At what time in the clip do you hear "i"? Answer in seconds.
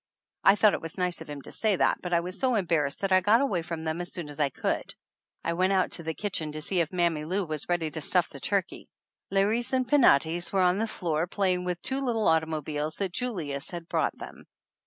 0.43-0.55, 2.11-2.21, 3.11-3.21, 4.39-4.49, 5.43-5.53